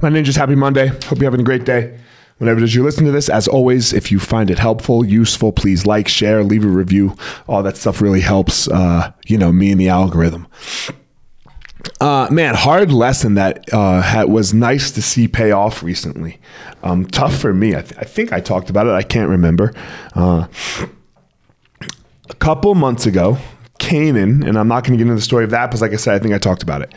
My 0.00 0.10
ninjas, 0.10 0.36
happy 0.36 0.54
Monday. 0.54 0.86
Hope 0.86 1.18
you're 1.18 1.24
having 1.24 1.40
a 1.40 1.44
great 1.44 1.64
day. 1.64 1.98
Whenever 2.36 2.60
it 2.60 2.62
is 2.62 2.72
you 2.72 2.84
listen 2.84 3.04
to 3.04 3.10
this, 3.10 3.28
as 3.28 3.48
always, 3.48 3.92
if 3.92 4.12
you 4.12 4.20
find 4.20 4.48
it 4.48 4.60
helpful, 4.60 5.04
useful, 5.04 5.50
please 5.50 5.86
like, 5.86 6.06
share, 6.06 6.44
leave 6.44 6.64
a 6.64 6.68
review. 6.68 7.16
All 7.48 7.64
that 7.64 7.76
stuff 7.76 8.00
really 8.00 8.20
helps, 8.20 8.68
uh, 8.68 9.12
you 9.26 9.36
know, 9.36 9.50
me 9.50 9.72
and 9.72 9.80
the 9.80 9.88
algorithm. 9.88 10.46
Uh, 12.00 12.28
man, 12.30 12.54
hard 12.54 12.92
lesson 12.92 13.34
that 13.34 13.72
uh, 13.74 14.00
had, 14.00 14.28
was 14.28 14.54
nice 14.54 14.92
to 14.92 15.02
see 15.02 15.26
pay 15.26 15.50
off 15.50 15.82
recently. 15.82 16.38
Um, 16.84 17.04
tough 17.06 17.36
for 17.36 17.52
me. 17.52 17.74
I, 17.74 17.82
th- 17.82 17.98
I, 17.98 18.04
think 18.04 18.32
I 18.32 18.38
talked 18.38 18.70
about 18.70 18.86
it. 18.86 18.90
I 18.90 19.02
can't 19.02 19.28
remember. 19.28 19.74
Uh, 20.14 20.46
a 22.30 22.34
couple 22.34 22.76
months 22.76 23.04
ago, 23.04 23.36
Canaan, 23.80 24.44
and 24.44 24.56
I'm 24.56 24.68
not 24.68 24.84
going 24.84 24.96
to 24.96 25.04
get 25.04 25.10
into 25.10 25.16
the 25.16 25.22
story 25.22 25.42
of 25.42 25.50
that 25.50 25.66
because, 25.66 25.82
like 25.82 25.92
I 25.92 25.96
said, 25.96 26.14
I 26.14 26.20
think 26.20 26.34
I 26.34 26.38
talked 26.38 26.62
about 26.62 26.82
it. 26.82 26.94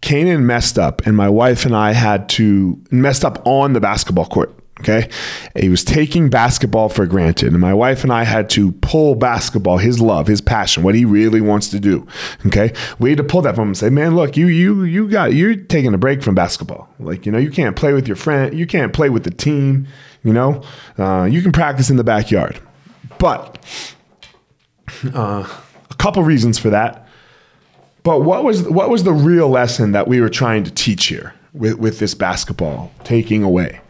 Canaan 0.00 0.46
messed 0.46 0.78
up, 0.78 1.06
and 1.06 1.16
my 1.16 1.28
wife 1.28 1.64
and 1.64 1.74
I 1.74 1.92
had 1.92 2.28
to 2.30 2.80
messed 2.90 3.24
up 3.24 3.44
on 3.46 3.72
the 3.72 3.80
basketball 3.80 4.26
court. 4.26 4.54
Okay. 4.80 5.08
He 5.58 5.70
was 5.70 5.82
taking 5.82 6.28
basketball 6.28 6.90
for 6.90 7.06
granted. 7.06 7.52
And 7.52 7.60
my 7.60 7.72
wife 7.72 8.04
and 8.04 8.12
I 8.12 8.24
had 8.24 8.50
to 8.50 8.72
pull 8.72 9.14
basketball, 9.14 9.78
his 9.78 10.02
love, 10.02 10.26
his 10.26 10.42
passion, 10.42 10.82
what 10.82 10.94
he 10.94 11.06
really 11.06 11.40
wants 11.40 11.68
to 11.70 11.80
do. 11.80 12.06
Okay. 12.44 12.74
We 12.98 13.08
had 13.08 13.16
to 13.16 13.24
pull 13.24 13.40
that 13.42 13.54
from 13.54 13.62
him 13.62 13.68
and 13.68 13.76
say, 13.76 13.88
man, 13.88 14.14
look, 14.14 14.36
you, 14.36 14.48
you, 14.48 14.82
you 14.82 15.08
got, 15.08 15.32
you're 15.32 15.56
taking 15.56 15.94
a 15.94 15.98
break 15.98 16.22
from 16.22 16.34
basketball. 16.34 16.90
Like, 17.00 17.24
you 17.24 17.32
know, 17.32 17.38
you 17.38 17.50
can't 17.50 17.74
play 17.74 17.94
with 17.94 18.06
your 18.06 18.16
friend. 18.16 18.56
You 18.56 18.66
can't 18.66 18.92
play 18.92 19.08
with 19.08 19.24
the 19.24 19.30
team. 19.30 19.86
You 20.22 20.34
know, 20.34 20.62
uh, 20.98 21.24
you 21.24 21.40
can 21.40 21.52
practice 21.52 21.88
in 21.88 21.96
the 21.96 22.04
backyard. 22.04 22.60
But 23.18 23.56
uh, 25.14 25.48
a 25.90 25.94
couple 25.94 26.22
reasons 26.22 26.58
for 26.58 26.68
that. 26.68 27.08
But 28.06 28.20
what 28.20 28.44
was 28.44 28.62
what 28.68 28.88
was 28.88 29.02
the 29.02 29.12
real 29.12 29.48
lesson 29.48 29.90
that 29.90 30.06
we 30.06 30.20
were 30.20 30.28
trying 30.28 30.62
to 30.62 30.70
teach 30.70 31.06
here 31.06 31.34
with, 31.52 31.74
with 31.80 31.98
this 31.98 32.14
basketball 32.14 32.92
taking 33.02 33.42
away? 33.42 33.80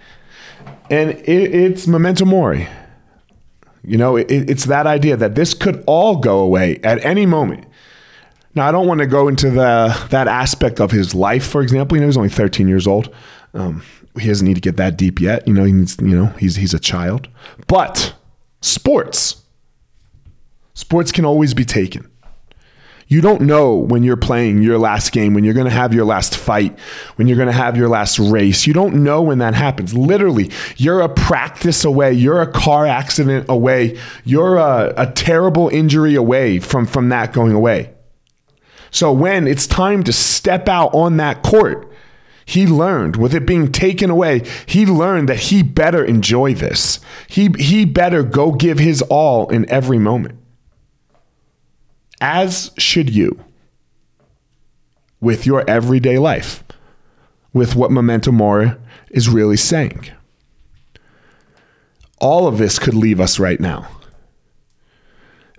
And 0.90 1.10
it, 1.10 1.54
it's 1.54 1.86
memento 1.86 2.24
mori. 2.24 2.66
You 3.84 3.98
know, 3.98 4.16
it, 4.16 4.30
it's 4.30 4.64
that 4.64 4.86
idea 4.86 5.18
that 5.18 5.34
this 5.34 5.52
could 5.52 5.84
all 5.86 6.16
go 6.16 6.38
away 6.38 6.80
at 6.82 7.04
any 7.04 7.26
moment. 7.26 7.66
Now, 8.54 8.66
I 8.66 8.72
don't 8.72 8.86
want 8.86 9.00
to 9.00 9.06
go 9.06 9.28
into 9.28 9.50
the 9.50 9.94
that 10.08 10.28
aspect 10.28 10.80
of 10.80 10.92
his 10.92 11.14
life, 11.14 11.46
for 11.46 11.60
example. 11.60 11.98
You 11.98 12.00
know, 12.00 12.06
he's 12.06 12.16
only 12.16 12.30
13 12.30 12.68
years 12.68 12.86
old. 12.86 13.14
Um, 13.52 13.82
he 14.18 14.28
doesn't 14.28 14.46
need 14.46 14.54
to 14.54 14.62
get 14.62 14.78
that 14.78 14.96
deep 14.96 15.20
yet. 15.20 15.46
You 15.46 15.52
know, 15.52 15.64
he 15.64 15.72
needs, 15.72 15.98
you 16.00 16.16
know, 16.16 16.28
he's 16.38 16.56
he's 16.56 16.72
a 16.72 16.80
child. 16.80 17.28
But 17.66 18.14
sports, 18.62 19.42
sports 20.72 21.12
can 21.12 21.26
always 21.26 21.52
be 21.52 21.66
taken. 21.66 22.10
You 23.08 23.20
don't 23.20 23.42
know 23.42 23.76
when 23.76 24.02
you're 24.02 24.16
playing 24.16 24.62
your 24.62 24.78
last 24.78 25.12
game, 25.12 25.32
when 25.32 25.44
you're 25.44 25.54
going 25.54 25.68
to 25.68 25.72
have 25.72 25.94
your 25.94 26.04
last 26.04 26.36
fight, 26.36 26.76
when 27.14 27.28
you're 27.28 27.36
going 27.36 27.46
to 27.46 27.52
have 27.52 27.76
your 27.76 27.88
last 27.88 28.18
race. 28.18 28.66
You 28.66 28.72
don't 28.72 29.04
know 29.04 29.22
when 29.22 29.38
that 29.38 29.54
happens. 29.54 29.94
Literally, 29.94 30.50
you're 30.76 31.00
a 31.00 31.08
practice 31.08 31.84
away, 31.84 32.12
you're 32.14 32.42
a 32.42 32.50
car 32.50 32.84
accident 32.84 33.46
away, 33.48 33.96
you're 34.24 34.56
a, 34.56 34.92
a 34.96 35.12
terrible 35.12 35.68
injury 35.68 36.16
away 36.16 36.58
from, 36.58 36.84
from 36.84 37.08
that 37.10 37.32
going 37.32 37.52
away. 37.52 37.94
So 38.90 39.12
when 39.12 39.46
it's 39.46 39.68
time 39.68 40.02
to 40.04 40.12
step 40.12 40.68
out 40.68 40.92
on 40.92 41.16
that 41.18 41.44
court, 41.44 41.92
he 42.44 42.66
learned 42.66 43.16
with 43.16 43.34
it 43.34 43.46
being 43.46 43.70
taken 43.70 44.10
away, 44.10 44.42
he 44.66 44.84
learned 44.84 45.28
that 45.28 45.38
he 45.38 45.62
better 45.62 46.04
enjoy 46.04 46.54
this. 46.54 46.98
He, 47.28 47.50
he 47.58 47.84
better 47.84 48.24
go 48.24 48.52
give 48.52 48.80
his 48.80 49.00
all 49.02 49.48
in 49.48 49.68
every 49.70 49.98
moment 49.98 50.40
as 52.20 52.70
should 52.78 53.10
you 53.14 53.44
with 55.20 55.46
your 55.46 55.68
everyday 55.68 56.18
life, 56.18 56.62
with 57.52 57.74
what 57.74 57.90
Memento 57.90 58.32
Mori 58.32 58.72
is 59.10 59.28
really 59.28 59.56
saying. 59.56 60.10
All 62.20 62.46
of 62.46 62.58
this 62.58 62.78
could 62.78 62.94
leave 62.94 63.20
us 63.20 63.38
right 63.38 63.60
now. 63.60 63.88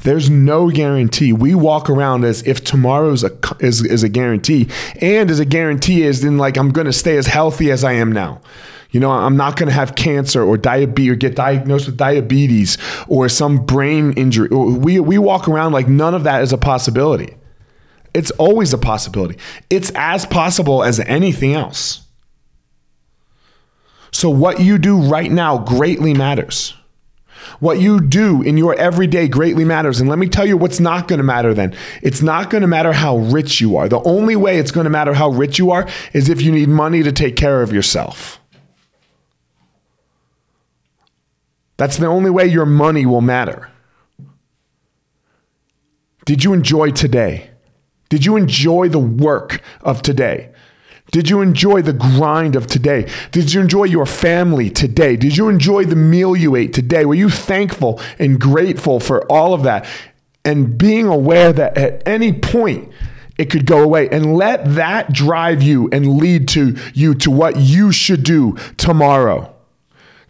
There's 0.03 0.29
no 0.29 0.69
guarantee. 0.69 1.33
We 1.33 1.55
walk 1.55 1.89
around 1.89 2.23
as 2.23 2.43
if 2.43 2.63
tomorrow's 2.63 3.23
a 3.23 3.31
is, 3.59 3.83
is 3.83 4.03
a 4.03 4.09
guarantee, 4.09 4.69
and 5.01 5.29
as 5.31 5.39
a 5.39 5.45
guarantee 5.45 6.03
is 6.03 6.21
then 6.21 6.37
like 6.37 6.55
I'm 6.55 6.71
going 6.71 6.85
to 6.85 6.93
stay 6.93 7.17
as 7.17 7.27
healthy 7.27 7.71
as 7.71 7.83
I 7.83 7.93
am 7.93 8.11
now. 8.11 8.41
You 8.91 8.99
know, 8.99 9.11
I'm 9.11 9.35
not 9.35 9.57
going 9.57 9.67
to 9.67 9.73
have 9.73 9.95
cancer 9.95 10.43
or 10.43 10.57
diabetes 10.57 11.11
or 11.11 11.15
get 11.15 11.35
diagnosed 11.35 11.87
with 11.87 11.97
diabetes 11.97 12.77
or 13.07 13.27
some 13.27 13.65
brain 13.65 14.13
injury. 14.13 14.47
We, 14.49 14.99
we 14.99 15.17
walk 15.17 15.47
around 15.47 15.73
like 15.73 15.87
none 15.87 16.13
of 16.13 16.23
that 16.23 16.41
is 16.41 16.53
a 16.53 16.57
possibility. 16.57 17.35
It's 18.13 18.31
always 18.31 18.73
a 18.73 18.77
possibility. 18.77 19.37
It's 19.69 19.91
as 19.93 20.25
possible 20.25 20.83
as 20.83 20.99
anything 21.01 21.53
else. 21.53 22.01
So, 24.11 24.29
what 24.29 24.61
you 24.61 24.77
do 24.77 24.99
right 25.01 25.31
now 25.31 25.57
greatly 25.59 26.13
matters. 26.13 26.73
What 27.59 27.79
you 27.79 27.99
do 28.01 28.41
in 28.41 28.57
your 28.57 28.75
everyday 28.75 29.27
greatly 29.27 29.65
matters. 29.65 29.99
And 29.99 30.09
let 30.09 30.19
me 30.19 30.27
tell 30.27 30.45
you 30.45 30.57
what's 30.57 30.79
not 30.79 31.07
going 31.07 31.17
to 31.17 31.23
matter 31.23 31.53
then. 31.53 31.75
It's 32.01 32.21
not 32.21 32.49
going 32.49 32.61
to 32.61 32.67
matter 32.67 32.93
how 32.93 33.17
rich 33.17 33.61
you 33.61 33.77
are. 33.77 33.87
The 33.87 34.01
only 34.03 34.35
way 34.35 34.57
it's 34.57 34.71
going 34.71 34.83
to 34.85 34.89
matter 34.89 35.13
how 35.13 35.29
rich 35.29 35.57
you 35.57 35.71
are 35.71 35.87
is 36.13 36.29
if 36.29 36.41
you 36.41 36.51
need 36.51 36.69
money 36.69 37.03
to 37.03 37.11
take 37.11 37.35
care 37.35 37.61
of 37.61 37.73
yourself. 37.73 38.39
That's 41.77 41.97
the 41.97 42.07
only 42.07 42.31
way 42.31 42.47
your 42.47 42.65
money 42.65 43.05
will 43.05 43.21
matter. 43.21 43.69
Did 46.25 46.43
you 46.43 46.53
enjoy 46.53 46.91
today? 46.91 47.51
Did 48.09 48.25
you 48.25 48.35
enjoy 48.35 48.89
the 48.89 48.99
work 48.99 49.61
of 49.81 50.01
today? 50.01 50.51
Did 51.11 51.29
you 51.29 51.39
enjoy 51.39 51.83
the 51.83 51.93
grind 51.93 52.55
of 52.55 52.67
today? 52.67 53.09
Did 53.31 53.53
you 53.53 53.61
enjoy 53.61 53.85
your 53.85 54.05
family 54.05 54.69
today? 54.69 55.15
Did 55.15 55.37
you 55.37 55.47
enjoy 55.47 55.85
the 55.85 55.95
meal 55.95 56.35
you 56.35 56.55
ate 56.55 56.73
today? 56.73 57.05
Were 57.05 57.15
you 57.15 57.29
thankful 57.29 58.01
and 58.19 58.41
grateful 58.41 58.99
for 58.99 59.25
all 59.31 59.53
of 59.53 59.63
that? 59.63 59.87
And 60.43 60.77
being 60.77 61.07
aware 61.07 61.53
that 61.53 61.77
at 61.77 62.05
any 62.05 62.33
point 62.33 62.91
it 63.37 63.49
could 63.49 63.65
go 63.65 63.83
away 63.83 64.09
and 64.09 64.35
let 64.35 64.65
that 64.75 65.13
drive 65.13 65.61
you 65.61 65.89
and 65.91 66.17
lead 66.17 66.47
to 66.49 66.75
you 66.93 67.13
to 67.15 67.31
what 67.31 67.57
you 67.57 67.91
should 67.91 68.23
do 68.23 68.57
tomorrow 68.77 69.53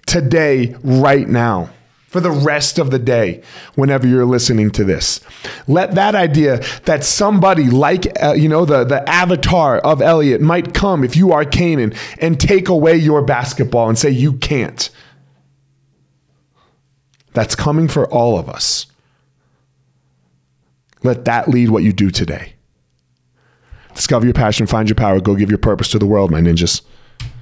today, 0.07 0.75
right 0.84 1.28
now, 1.28 1.69
for 2.07 2.19
the 2.22 2.31
rest 2.31 2.79
of 2.79 2.90
the 2.90 2.97
day, 2.97 3.44
whenever 3.75 4.07
you're 4.07 4.25
listening 4.25 4.72
to 4.72 4.84
this. 4.84 5.19
Let 5.68 5.94
that 5.95 6.16
idea 6.16 6.62
that 6.85 7.03
somebody 7.03 7.69
like, 7.69 8.07
uh, 8.23 8.34
you 8.34 8.50
know, 8.50 8.66
the, 8.66 8.85
the 8.85 9.07
avatar 9.07 9.78
of 9.79 10.01
Elliot 10.01 10.41
might 10.41 10.73
come 10.73 11.03
if 11.03 11.16
you 11.16 11.34
are 11.34 11.45
Canaan 11.45 11.94
and 12.19 12.40
take 12.40 12.69
away 12.69 12.95
your 12.95 13.22
basketball 13.22 13.90
and 13.90 13.97
say, 13.97 14.09
you 14.09 14.34
can't. 14.34 14.90
That's 17.34 17.56
coming 17.56 17.88
for 17.88 18.07
all 18.07 18.39
of 18.39 18.50
us. 18.50 18.88
Let 21.03 21.25
that 21.25 21.50
lead 21.50 21.69
what 21.69 21.84
you 21.84 21.94
do 21.94 22.09
today. 22.09 22.53
Discover 23.94 24.25
your 24.25 24.34
passion, 24.34 24.66
find 24.66 24.88
your 24.88 24.95
power, 24.95 25.19
go 25.19 25.35
give 25.35 25.50
your 25.50 25.59
purpose 25.59 25.89
to 25.89 26.00
the 26.00 26.06
world, 26.06 26.31
my 26.31 26.39
ninjas. 26.39 26.81